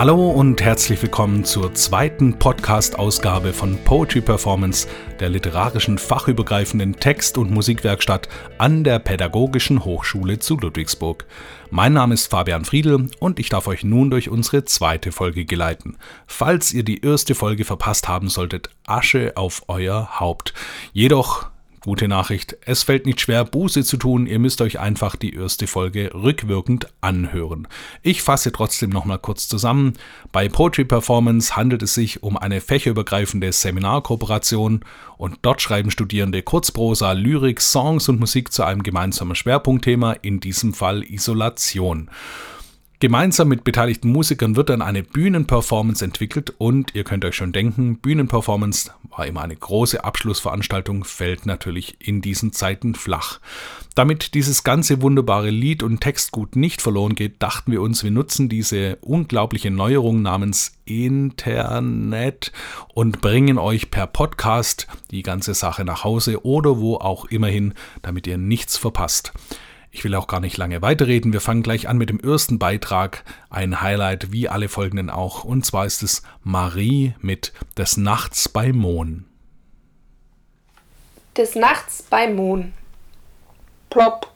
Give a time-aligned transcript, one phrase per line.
[0.00, 4.88] Hallo und herzlich willkommen zur zweiten Podcast-Ausgabe von Poetry Performance,
[5.20, 11.26] der literarischen fachübergreifenden Text- und Musikwerkstatt an der Pädagogischen Hochschule zu Ludwigsburg.
[11.68, 15.98] Mein Name ist Fabian Friedel und ich darf euch nun durch unsere zweite Folge geleiten.
[16.26, 20.54] Falls ihr die erste Folge verpasst haben solltet, Asche auf euer Haupt.
[20.94, 21.49] Jedoch
[21.82, 25.66] Gute Nachricht, es fällt nicht schwer, Buße zu tun, ihr müsst euch einfach die erste
[25.66, 27.66] Folge rückwirkend anhören.
[28.02, 29.94] Ich fasse trotzdem nochmal kurz zusammen.
[30.30, 34.84] Bei Poetry Performance handelt es sich um eine fächerübergreifende Seminarkooperation
[35.16, 40.74] und dort schreiben Studierende Kurzprosa, Lyrik, Songs und Musik zu einem gemeinsamen Schwerpunktthema, in diesem
[40.74, 42.10] Fall Isolation.
[43.00, 47.96] Gemeinsam mit beteiligten Musikern wird dann eine Bühnenperformance entwickelt und ihr könnt euch schon denken,
[47.96, 53.40] Bühnenperformance war immer eine große Abschlussveranstaltung, fällt natürlich in diesen Zeiten flach.
[53.94, 58.50] Damit dieses ganze wunderbare Lied und Textgut nicht verloren geht, dachten wir uns, wir nutzen
[58.50, 62.52] diese unglaubliche Neuerung namens Internet
[62.92, 68.26] und bringen euch per Podcast die ganze Sache nach Hause oder wo auch immerhin, damit
[68.26, 69.32] ihr nichts verpasst.
[69.92, 71.32] Ich will auch gar nicht lange weiterreden.
[71.32, 73.24] Wir fangen gleich an mit dem ersten Beitrag.
[73.48, 75.42] Ein Highlight wie alle folgenden auch.
[75.44, 79.24] Und zwar ist es Marie mit Des Nachts bei Mohn.
[81.36, 82.72] Des Nachts bei Mohn.
[83.90, 84.28] Plopp.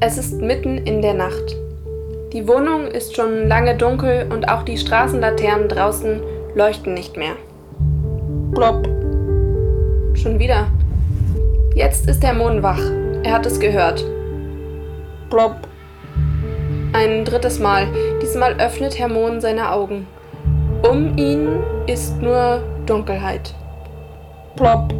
[0.00, 1.56] Es ist mitten in der Nacht.
[2.32, 6.20] Die Wohnung ist schon lange dunkel und auch die Straßenlaternen draußen
[6.54, 7.36] leuchten nicht mehr.
[8.52, 8.86] Plopp.
[10.16, 10.68] Schon wieder.
[11.74, 12.99] Jetzt ist der Mond wach.
[13.22, 14.04] Er hat es gehört.
[15.28, 15.68] Plopp.
[16.94, 17.86] Ein drittes Mal.
[18.22, 20.06] Diesmal öffnet Herr Mohn seine Augen.
[20.82, 21.48] Um ihn
[21.86, 23.54] ist nur Dunkelheit.
[24.56, 24.94] Plopp.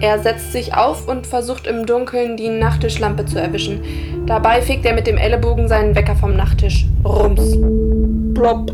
[0.00, 3.82] Er setzt sich auf und versucht im Dunkeln die Nachttischlampe zu erwischen.
[4.26, 6.86] Dabei fegt er mit dem Ellenbogen seinen Wecker vom Nachttisch.
[7.04, 7.58] Rums.
[8.34, 8.72] Plopp.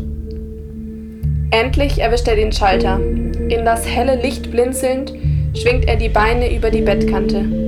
[1.51, 2.99] Endlich erwischt er den Schalter.
[2.99, 5.13] In das helle Licht blinzelnd
[5.53, 7.64] schwingt er die Beine über die Bettkante.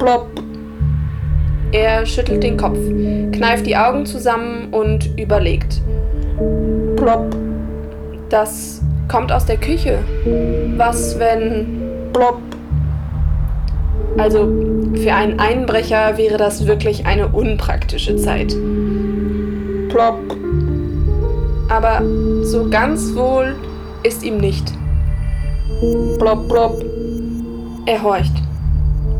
[0.00, 0.28] Plopp.
[1.72, 2.78] Er schüttelt den Kopf,
[3.32, 5.82] kneift die Augen zusammen und überlegt.
[6.96, 7.36] Plopp.
[8.30, 9.98] Das kommt aus der Küche.
[10.78, 11.82] Was, wenn.
[12.14, 12.40] Plopp.
[14.16, 14.48] Also,
[14.94, 18.56] für einen Einbrecher wäre das wirklich eine unpraktische Zeit.
[19.90, 20.18] Plopp.
[21.68, 22.02] Aber
[22.42, 23.54] so ganz wohl
[24.02, 24.72] ist ihm nicht.
[26.18, 26.84] Plopp, plopp.
[27.84, 28.39] Er horcht.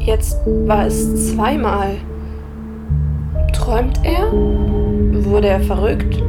[0.01, 1.97] Jetzt war es zweimal.
[3.53, 4.33] Träumt er?
[4.33, 6.23] Wurde er verrückt?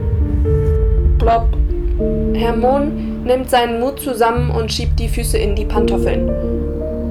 [1.18, 1.48] Plopp.
[2.34, 6.30] Herr Mohn nimmt seinen Mut zusammen und schiebt die Füße in die Pantoffeln.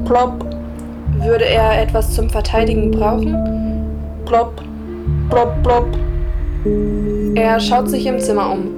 [0.05, 0.45] Plopp.
[1.23, 3.35] Würde er etwas zum Verteidigen brauchen?
[4.27, 4.61] Plopp.
[5.31, 5.89] Plopp, plopp.
[7.37, 8.69] Er schaut sich im Zimmer um.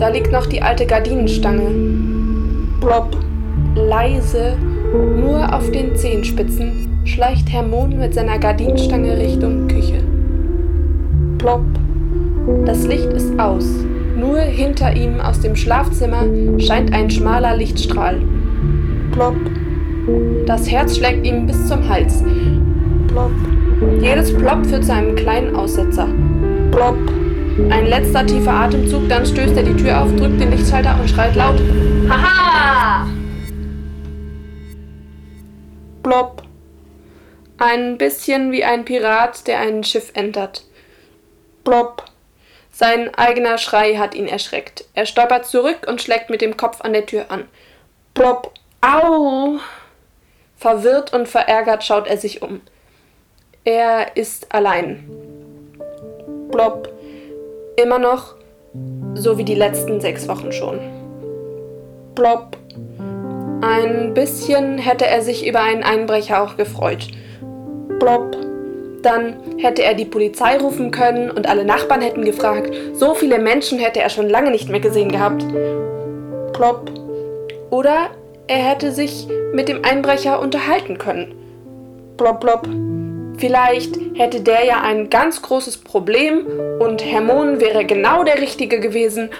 [0.00, 1.70] Da liegt noch die alte Gardinenstange.
[2.80, 3.16] Plopp.
[3.76, 4.56] Leise,
[5.20, 10.02] nur auf den Zehenspitzen schleicht Herr Mohn mit seiner Gardinenstange Richtung Küche.
[11.38, 11.64] Plopp.
[12.64, 13.66] Das Licht ist aus.
[14.16, 16.24] Nur hinter ihm aus dem Schlafzimmer
[16.58, 18.20] scheint ein schmaler Lichtstrahl.
[19.12, 19.36] Plopp.
[20.46, 22.22] Das Herz schlägt ihm bis zum Hals.
[23.08, 23.32] Plopp.
[24.00, 26.08] Jedes Plopp führt zu einem kleinen Aussetzer.
[26.70, 26.98] Plopp.
[27.68, 31.36] Ein letzter tiefer Atemzug, dann stößt er die Tür auf, drückt den Lichtschalter und schreit
[31.36, 31.60] laut:
[32.08, 33.06] Haha!
[37.72, 40.62] Ein bisschen wie ein Pirat, der ein Schiff entert.
[41.64, 42.04] Plopp.
[42.70, 44.84] Sein eigener Schrei hat ihn erschreckt.
[44.92, 47.48] Er stolpert zurück und schlägt mit dem Kopf an der Tür an.
[48.12, 48.52] Plopp.
[48.82, 49.56] Au!
[50.58, 52.60] Verwirrt und verärgert schaut er sich um.
[53.64, 55.08] Er ist allein.
[56.50, 56.92] Plopp.
[57.82, 58.34] Immer noch,
[59.14, 60.78] so wie die letzten sechs Wochen schon.
[62.14, 62.58] Plopp.
[63.62, 67.08] Ein bisschen hätte er sich über einen Einbrecher auch gefreut
[68.02, 68.36] plopp.
[69.02, 72.74] Dann hätte er die Polizei rufen können und alle Nachbarn hätten gefragt.
[72.94, 75.44] So viele Menschen hätte er schon lange nicht mehr gesehen gehabt.
[76.52, 76.90] Plopp.
[77.70, 78.10] Oder
[78.48, 81.34] er hätte sich mit dem Einbrecher unterhalten können.
[82.16, 82.68] Plopp, plopp.
[83.38, 86.46] Vielleicht hätte der ja ein ganz großes Problem
[86.80, 89.30] und Hermon wäre genau der Richtige gewesen,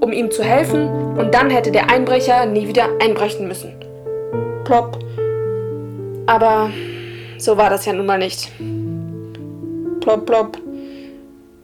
[0.00, 3.72] um ihm zu helfen und dann hätte der Einbrecher nie wieder einbrechen müssen.
[4.64, 4.98] Plopp.
[6.26, 6.70] Aber
[7.44, 8.50] so war das ja nun mal nicht.
[10.00, 10.58] Plopp, plopp.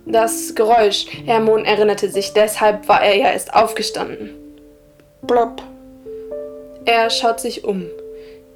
[0.05, 1.07] Das Geräusch.
[1.25, 4.31] Hermon erinnerte sich, deshalb war er ja erst aufgestanden.
[5.27, 5.63] Plopp.
[6.85, 7.87] Er schaut sich um.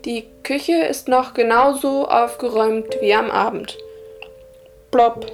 [0.05, 3.79] Die Küche ist noch genauso aufgeräumt wie am Abend.
[4.91, 5.27] Plopp.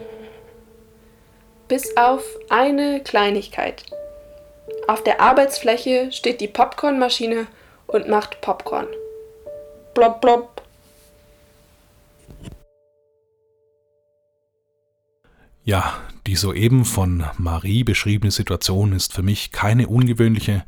[1.67, 3.83] Bis auf eine Kleinigkeit.
[4.87, 7.47] Auf der Arbeitsfläche steht die Popcornmaschine
[7.87, 8.87] und macht Popcorn.
[9.95, 10.60] Blop blop.
[15.63, 20.65] Ja, die soeben von Marie beschriebene Situation ist für mich keine ungewöhnliche,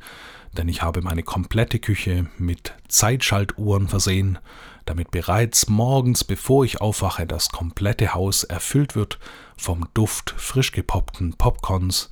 [0.52, 4.38] denn ich habe meine komplette Küche mit Zeitschaltuhren versehen,
[4.84, 9.18] damit bereits morgens, bevor ich aufwache, das komplette Haus erfüllt wird
[9.56, 12.10] vom Duft frisch gepoppten Popcorns.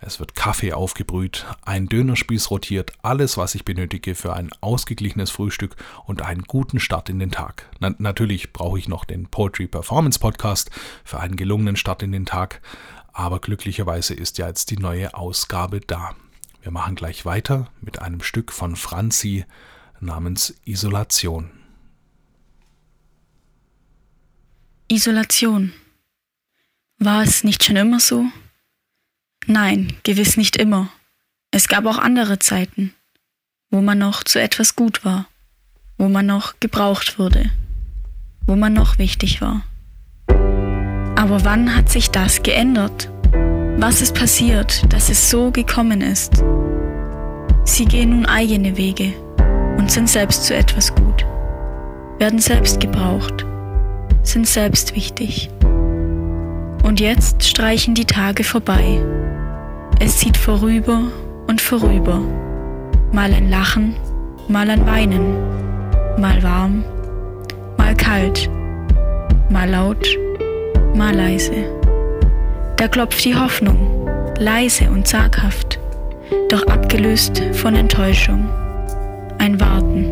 [0.00, 5.74] Es wird Kaffee aufgebrüht, ein Dönerspieß rotiert, alles, was ich benötige für ein ausgeglichenes Frühstück
[6.06, 7.68] und einen guten Start in den Tag.
[7.80, 10.70] Na, natürlich brauche ich noch den Poetry Performance Podcast
[11.04, 12.60] für einen gelungenen Start in den Tag,
[13.12, 16.14] aber glücklicherweise ist ja jetzt die neue Ausgabe da.
[16.62, 19.44] Wir machen gleich weiter mit einem Stück von Franzi
[19.98, 21.50] namens Isolation.
[24.86, 25.72] Isolation.
[26.98, 28.26] War es nicht schon immer so?
[29.50, 30.90] Nein, gewiss nicht immer.
[31.50, 32.92] Es gab auch andere Zeiten,
[33.70, 35.24] wo man noch zu etwas gut war,
[35.96, 37.50] wo man noch gebraucht wurde,
[38.46, 39.62] wo man noch wichtig war.
[41.16, 43.10] Aber wann hat sich das geändert?
[43.78, 46.44] Was ist passiert, dass es so gekommen ist?
[47.64, 49.14] Sie gehen nun eigene Wege
[49.78, 51.24] und sind selbst zu etwas gut,
[52.18, 53.46] werden selbst gebraucht,
[54.22, 55.48] sind selbst wichtig.
[56.82, 59.00] Und jetzt streichen die Tage vorbei.
[60.00, 61.10] Es zieht vorüber
[61.48, 62.20] und vorüber.
[63.10, 63.96] Mal ein Lachen,
[64.46, 65.36] mal ein Weinen,
[66.18, 66.84] mal warm,
[67.76, 68.48] mal kalt,
[69.50, 70.06] mal laut,
[70.94, 71.64] mal leise.
[72.76, 74.08] Da klopft die Hoffnung,
[74.38, 75.80] leise und zaghaft,
[76.48, 78.48] doch abgelöst von Enttäuschung.
[79.38, 80.06] Ein Warten,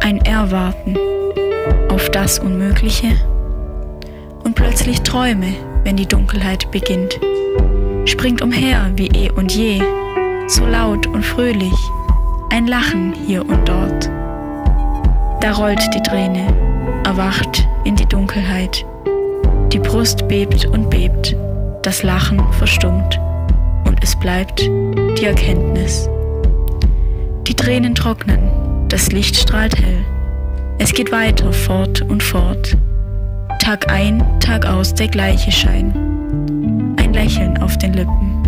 [0.00, 0.96] ein Erwarten
[1.90, 3.12] auf das Unmögliche
[4.42, 5.54] und plötzlich Träume,
[5.84, 7.20] wenn die Dunkelheit beginnt.
[8.06, 9.82] Springt umher wie eh und je,
[10.46, 11.74] so laut und fröhlich,
[12.50, 14.08] ein Lachen hier und dort.
[15.40, 16.46] Da rollt die Träne,
[17.04, 18.86] erwacht in die Dunkelheit.
[19.72, 21.36] Die Brust bebt und bebt
[21.82, 23.20] das Lachen verstummt
[23.84, 26.08] und es bleibt die Erkenntnis.
[27.46, 28.50] Die Tränen trocknen,
[28.88, 30.04] das Licht strahlt hell.
[30.78, 32.76] Es geht weiter, fort und fort.
[33.60, 36.05] Tag ein, Tag aus der gleiche Schein.
[37.26, 38.40] Lächeln auf den Lippen.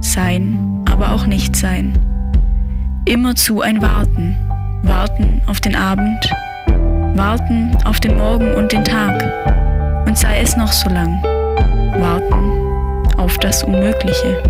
[0.00, 1.96] Sein, aber auch nicht sein.
[3.04, 4.34] Immerzu ein Warten.
[4.82, 6.28] Warten auf den Abend.
[7.14, 9.22] Warten auf den Morgen und den Tag.
[10.08, 11.22] Und sei es noch so lang.
[12.00, 14.42] Warten auf das Unmögliche.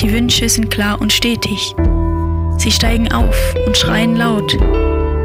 [0.00, 1.74] Die Wünsche sind klar und stetig.
[2.58, 3.36] Sie steigen auf
[3.66, 4.56] und schreien laut,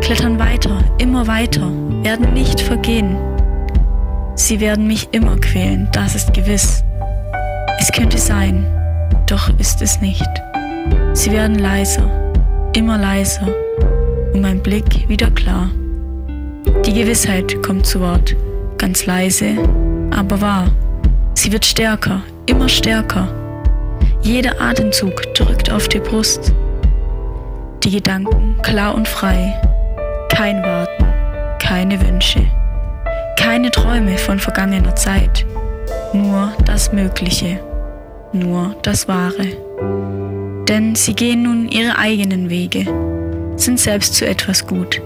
[0.01, 3.30] klettern weiter, immer weiter, werden nicht vergehen.
[4.35, 6.83] Sie werden mich immer quälen, das ist gewiss.
[7.79, 8.65] Es könnte sein,
[9.27, 10.29] doch ist es nicht.
[11.13, 12.09] Sie werden leiser,
[12.75, 13.47] immer leiser
[14.33, 15.69] und mein Blick wieder klar.
[16.85, 18.35] Die Gewissheit kommt zu Wort,
[18.77, 19.57] ganz leise,
[20.11, 20.71] aber wahr.
[21.33, 23.27] Sie wird stärker, immer stärker.
[24.21, 26.53] Jeder Atemzug drückt auf die Brust.
[27.83, 29.59] Die Gedanken klar und frei.
[30.29, 31.05] Kein Warten,
[31.59, 32.45] keine Wünsche,
[33.51, 35.45] keine Träume von vergangener Zeit.
[36.13, 37.59] Nur das Mögliche,
[38.31, 39.45] nur das Wahre.
[40.69, 42.85] Denn sie gehen nun ihre eigenen Wege,
[43.57, 45.01] sind selbst zu etwas gut,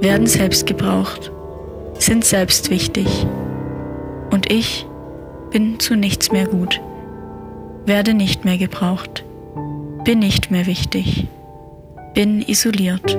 [0.00, 1.32] werden selbst gebraucht,
[1.98, 3.26] sind selbst wichtig.
[4.30, 4.86] Und ich
[5.50, 6.80] bin zu nichts mehr gut,
[7.86, 9.24] werde nicht mehr gebraucht,
[10.04, 11.26] bin nicht mehr wichtig,
[12.14, 13.18] bin isoliert.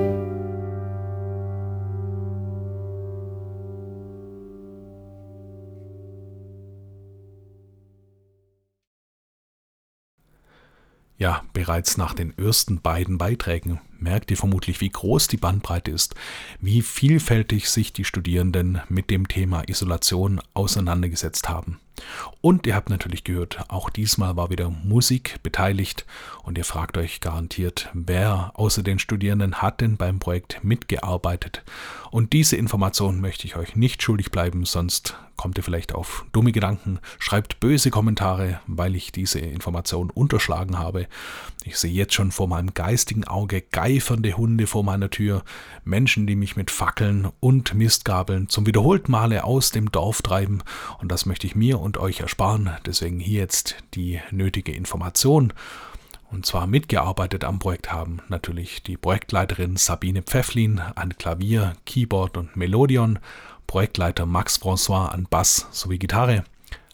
[11.18, 16.14] Ja, bereits nach den ersten beiden Beiträgen merkt ihr vermutlich, wie groß die Bandbreite ist,
[16.60, 21.80] wie vielfältig sich die Studierenden mit dem Thema Isolation auseinandergesetzt haben.
[22.40, 26.06] Und ihr habt natürlich gehört, auch diesmal war wieder Musik beteiligt
[26.44, 31.64] und ihr fragt euch garantiert, wer außer den Studierenden hat denn beim Projekt mitgearbeitet.
[32.12, 36.52] Und diese Information möchte ich euch nicht schuldig bleiben, sonst kommt ihr vielleicht auf dumme
[36.52, 41.08] Gedanken, schreibt böse Kommentare, weil ich diese Information unterschlagen habe.
[41.64, 43.60] Ich sehe jetzt schon vor meinem geistigen Auge
[43.96, 45.42] geifernde Hunde vor meiner Tür,
[45.82, 50.62] Menschen, die mich mit Fackeln und Mistgabeln zum wiederholten Male aus dem Dorf treiben
[50.98, 52.70] und das möchte ich mir und euch ersparen.
[52.84, 55.54] Deswegen hier jetzt die nötige Information.
[56.30, 62.54] Und zwar mitgearbeitet am Projekt haben natürlich die Projektleiterin Sabine Pfefflin an Klavier, Keyboard und
[62.54, 63.18] Melodion,
[63.66, 66.44] Projektleiter Max François an Bass sowie Gitarre,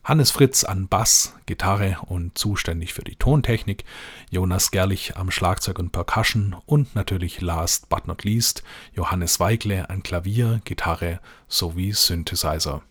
[0.05, 3.85] Hannes Fritz an Bass, Gitarre und zuständig für die Tontechnik,
[4.31, 10.03] Jonas Gerlich am Schlagzeug und Percussion und natürlich last but not least Johannes Weigle an
[10.03, 12.83] Klavier, Gitarre sowie Synthesizer.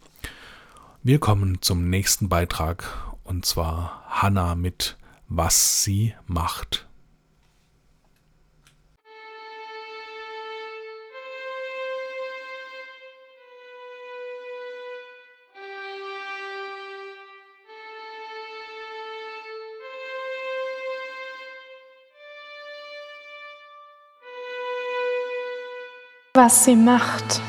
[1.03, 2.85] Wir kommen zum nächsten Beitrag
[3.25, 6.87] und zwar Hanna mit Was sie macht.
[26.41, 27.39] Was sie macht.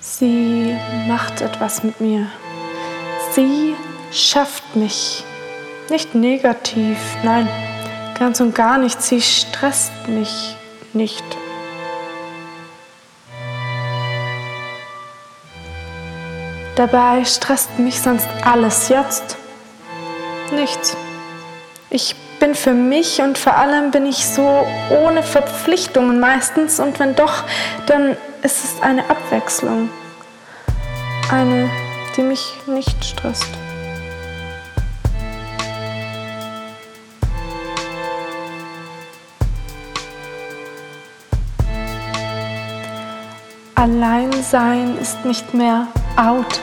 [0.00, 2.26] Sie macht etwas mit mir.
[3.32, 3.74] Sie
[4.12, 5.24] schafft mich.
[5.88, 7.48] Nicht negativ, nein,
[8.18, 9.00] ganz und gar nicht.
[9.00, 10.54] Sie stresst mich
[10.92, 11.24] nicht.
[16.78, 19.36] Dabei stresst mich sonst alles jetzt.
[20.52, 20.96] Nichts.
[21.90, 27.16] Ich bin für mich und vor allem bin ich so ohne Verpflichtungen meistens und wenn
[27.16, 27.42] doch,
[27.86, 29.90] dann ist es eine Abwechslung.
[31.32, 31.68] Eine,
[32.16, 33.48] die mich nicht stresst.
[43.74, 45.88] Alleinsein ist nicht mehr
[46.18, 46.60] out.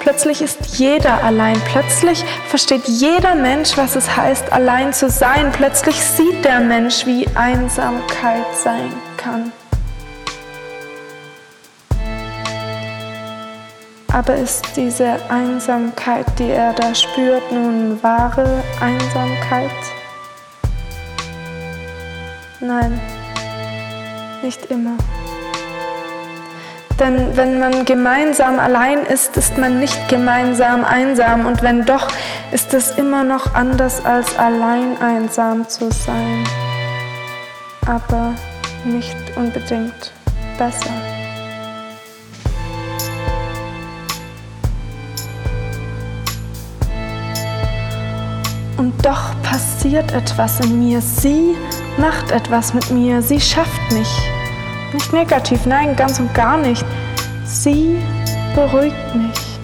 [0.00, 1.60] Plötzlich ist jeder allein.
[1.72, 5.50] Plötzlich versteht jeder Mensch, was es heißt, allein zu sein.
[5.52, 9.52] Plötzlich sieht der Mensch, wie Einsamkeit sein kann.
[14.12, 19.70] Aber ist diese Einsamkeit, die er da spürt, nun wahre Einsamkeit?
[22.60, 23.00] Nein,
[24.42, 24.96] nicht immer.
[26.98, 31.44] Denn wenn man gemeinsam allein ist, ist man nicht gemeinsam einsam.
[31.46, 32.08] Und wenn doch,
[32.52, 36.44] ist es immer noch anders als allein einsam zu sein.
[37.86, 38.34] Aber
[38.84, 40.12] nicht unbedingt
[40.56, 40.90] besser.
[48.76, 51.00] Und doch passiert etwas in mir.
[51.00, 51.56] Sie
[51.96, 53.20] macht etwas mit mir.
[53.20, 54.33] Sie schafft mich.
[54.94, 56.86] Nicht negativ, nein, ganz und gar nicht.
[57.44, 57.98] Sie
[58.54, 59.58] beruhigt mich.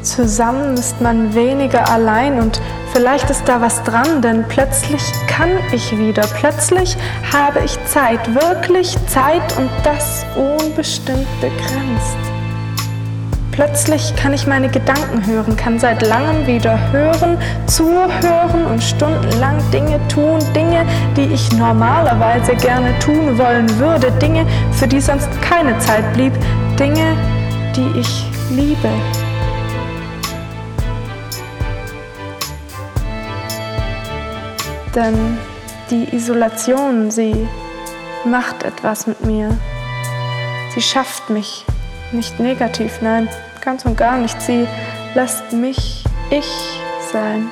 [0.00, 2.62] Zusammen ist man weniger allein und
[2.94, 6.96] vielleicht ist da was dran, denn plötzlich kann ich wieder, plötzlich
[7.30, 12.31] habe ich Zeit, wirklich Zeit und das unbestimmt begrenzt.
[13.52, 20.00] Plötzlich kann ich meine Gedanken hören, kann seit langem wieder hören, zuhören und stundenlang Dinge
[20.08, 20.86] tun, Dinge,
[21.18, 26.32] die ich normalerweise gerne tun wollen würde, Dinge, für die sonst keine Zeit blieb,
[26.78, 27.14] Dinge,
[27.76, 28.88] die ich liebe.
[34.94, 35.38] Denn
[35.90, 37.46] die Isolation, sie
[38.24, 39.58] macht etwas mit mir.
[40.74, 41.66] Sie schafft mich
[42.12, 43.28] nicht negativ, nein,
[43.64, 44.40] ganz und gar nicht.
[44.40, 44.66] Sie
[45.14, 46.46] lässt mich ich
[47.12, 47.50] sein.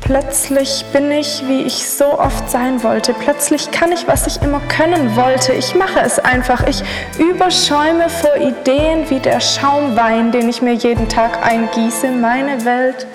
[0.00, 3.12] Plötzlich bin ich, wie ich so oft sein wollte.
[3.12, 5.52] Plötzlich kann ich, was ich immer können wollte.
[5.52, 6.66] Ich mache es einfach.
[6.66, 6.82] Ich
[7.18, 12.10] überschäume vor Ideen wie der Schaumwein, den ich mir jeden Tag eingieße.
[12.10, 13.06] Meine Welt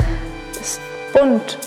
[0.62, 0.80] ist
[1.14, 1.58] bunt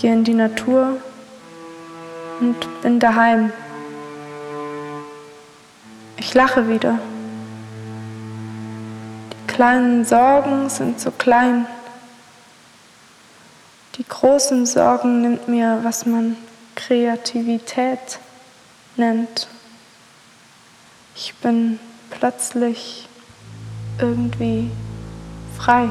[0.00, 0.96] gehe in die Natur
[2.40, 3.52] und bin daheim.
[6.16, 6.98] Ich lache wieder.
[9.32, 11.66] Die kleinen Sorgen sind so klein.
[13.96, 16.36] Die großen Sorgen nimmt mir, was man
[16.76, 18.18] Kreativität
[18.96, 19.48] nennt.
[21.14, 21.78] Ich bin
[22.08, 23.06] plötzlich
[23.98, 24.70] irgendwie
[25.58, 25.90] frei.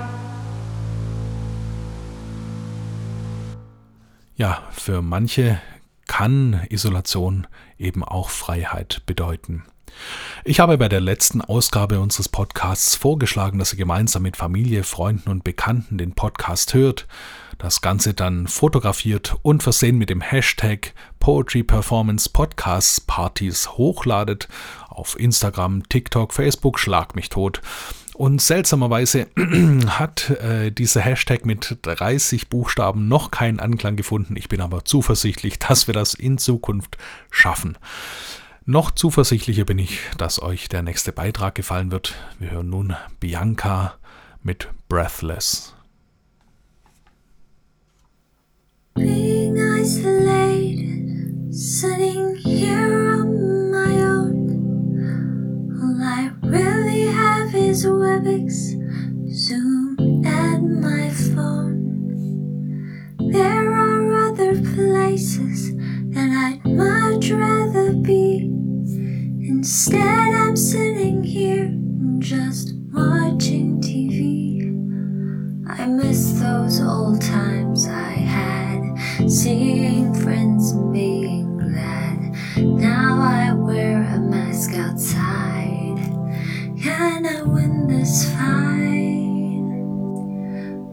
[4.39, 5.59] Ja, für manche
[6.07, 7.45] kann Isolation
[7.77, 9.65] eben auch Freiheit bedeuten.
[10.45, 15.29] Ich habe bei der letzten Ausgabe unseres Podcasts vorgeschlagen, dass ihr gemeinsam mit Familie, Freunden
[15.29, 17.05] und Bekannten den Podcast hört,
[17.57, 24.47] das Ganze dann fotografiert und versehen mit dem Hashtag Poetry Performance Podcasts Partys hochladet
[24.87, 27.61] auf Instagram, TikTok, Facebook, schlag mich tot
[28.19, 29.27] Und seltsamerweise
[29.87, 34.35] hat äh, dieser Hashtag mit 30 Buchstaben noch keinen Anklang gefunden.
[34.35, 36.97] Ich bin aber zuversichtlich, dass wir das in Zukunft
[37.31, 37.77] schaffen.
[38.65, 42.13] Noch zuversichtlicher bin ich, dass euch der nächste Beitrag gefallen wird.
[42.39, 43.93] Wir hören nun Bianca
[44.43, 45.73] mit Breathless.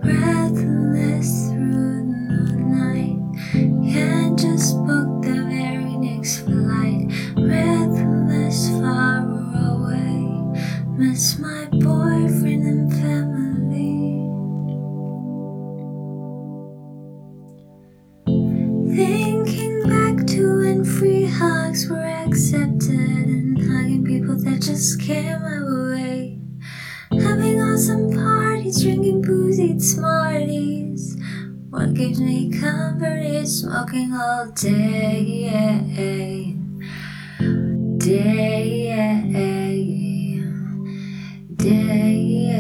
[0.07, 0.36] Breathless
[33.87, 35.85] smoking all day.
[37.99, 38.87] Day
[41.57, 42.56] day.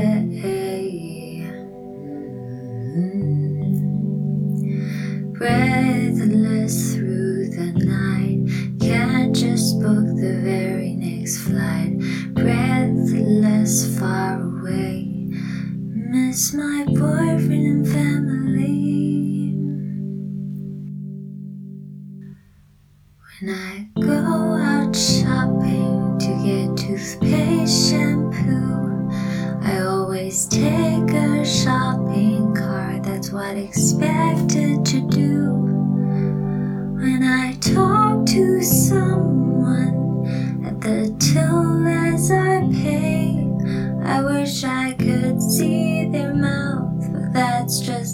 [44.16, 48.06] I wish I could see their mouth, but that's just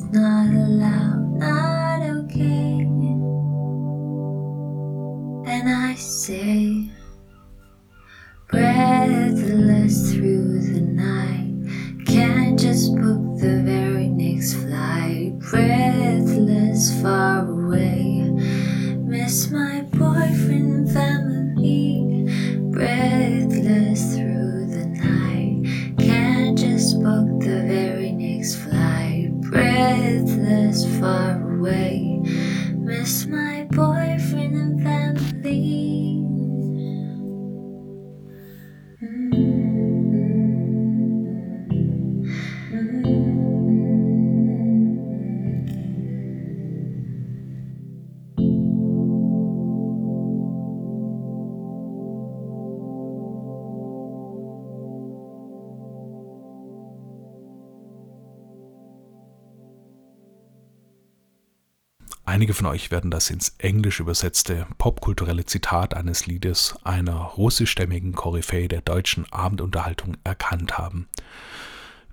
[62.42, 68.66] Einige von euch werden das ins Englisch übersetzte popkulturelle Zitat eines Liedes einer russischstämmigen Koryphäe
[68.66, 71.06] der deutschen Abendunterhaltung erkannt haben.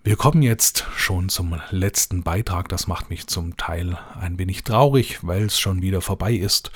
[0.04, 2.70] Wir kommen jetzt schon zum letzten Beitrag.
[2.70, 6.70] Das macht mich zum Teil ein wenig traurig, weil es schon wieder vorbei ist.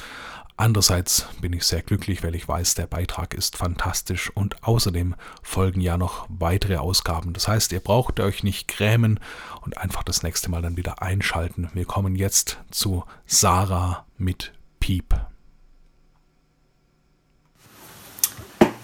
[0.56, 5.82] Andererseits bin ich sehr glücklich, weil ich weiß, der Beitrag ist fantastisch und außerdem folgen
[5.82, 7.34] ja noch weitere Ausgaben.
[7.34, 9.20] Das heißt, ihr braucht euch nicht grämen
[9.62, 11.70] und einfach das nächste Mal dann wieder einschalten.
[11.74, 15.16] Wir kommen jetzt zu Sarah mit Piep.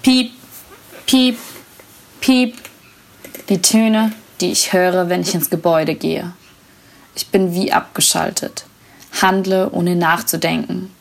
[0.01, 0.31] Piep,
[1.05, 1.37] piep,
[2.19, 2.55] piep.
[3.47, 6.33] Die Töne, die ich höre, wenn ich ins Gebäude gehe.
[7.15, 8.65] Ich bin wie abgeschaltet,
[9.21, 10.91] handle ohne nachzudenken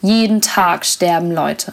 [0.00, 1.72] jeden Tag sterben Leute,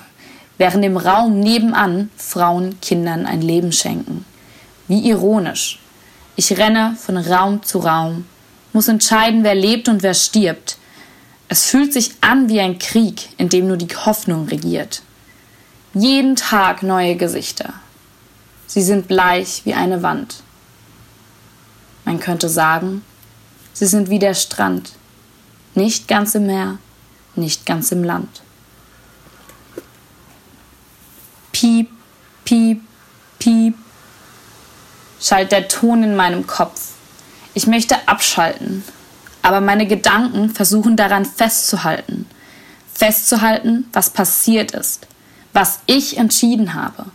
[0.57, 4.25] während im Raum nebenan Frauen Kindern ein Leben schenken.
[4.87, 5.79] Wie ironisch.
[6.35, 8.25] Ich renne von Raum zu Raum,
[8.73, 10.77] muss entscheiden, wer lebt und wer stirbt.
[11.47, 15.01] Es fühlt sich an wie ein Krieg, in dem nur die Hoffnung regiert.
[15.93, 17.73] Jeden Tag neue Gesichter.
[18.67, 20.43] Sie sind bleich wie eine Wand.
[22.03, 23.03] Man könnte sagen,
[23.73, 24.91] sie sind wie der Strand,
[25.75, 26.77] nicht ganz im Meer,
[27.37, 28.41] nicht ganz im Land.
[31.51, 31.89] Piep,
[32.43, 32.81] piep,
[33.39, 33.75] piep.
[35.21, 36.91] schallt der Ton in meinem Kopf.
[37.53, 38.83] Ich möchte abschalten,
[39.41, 42.27] aber meine Gedanken versuchen daran festzuhalten.
[42.93, 45.07] Festzuhalten, was passiert ist,
[45.53, 47.05] was ich entschieden habe.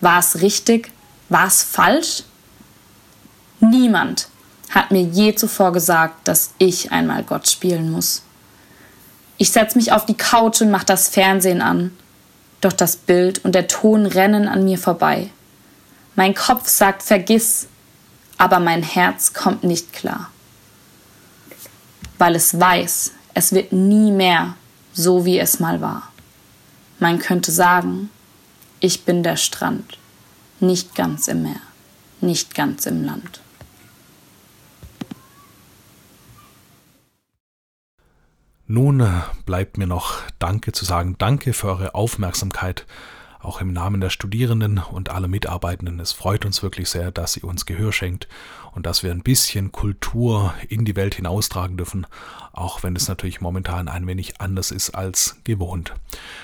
[0.00, 0.90] War es richtig?
[1.28, 2.24] War es falsch?
[3.60, 4.28] Niemand
[4.70, 8.22] hat mir je zuvor gesagt, dass ich einmal Gott spielen muss.
[9.38, 11.96] Ich setze mich auf die Couch und mache das Fernsehen an.
[12.60, 15.30] Doch das Bild und der Ton rennen an mir vorbei.
[16.14, 17.68] Mein Kopf sagt vergiss,
[18.38, 20.30] aber mein Herz kommt nicht klar.
[22.18, 24.54] Weil es weiß, es wird nie mehr
[24.94, 26.10] so, wie es mal war.
[26.98, 28.08] Man könnte sagen,
[28.80, 29.98] ich bin der Strand,
[30.60, 31.60] nicht ganz im Meer,
[32.22, 33.40] nicht ganz im Land.
[38.68, 41.14] Nun äh, bleibt mir noch Danke zu sagen.
[41.18, 42.84] Danke für eure Aufmerksamkeit,
[43.38, 46.00] auch im Namen der Studierenden und aller Mitarbeitenden.
[46.00, 48.26] Es freut uns wirklich sehr, dass ihr uns Gehör schenkt
[48.72, 52.08] und dass wir ein bisschen Kultur in die Welt hinaustragen dürfen,
[52.52, 55.94] auch wenn es natürlich momentan ein wenig anders ist als gewohnt.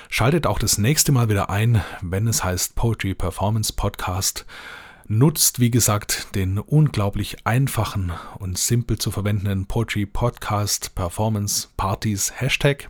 [0.09, 4.47] Schaltet auch das nächste Mal wieder ein, wenn es heißt Poetry Performance Podcast
[5.07, 12.89] nutzt, wie gesagt, den unglaublich einfachen und simpel zu verwendenden Poetry Podcast Performance Partys Hashtag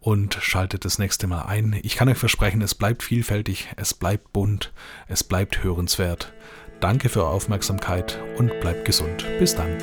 [0.00, 1.78] und schaltet das nächste Mal ein.
[1.82, 4.72] Ich kann euch versprechen, es bleibt vielfältig, es bleibt bunt,
[5.08, 6.32] es bleibt hörenswert.
[6.80, 9.26] Danke für eure Aufmerksamkeit und bleibt gesund.
[9.38, 9.76] Bis dann.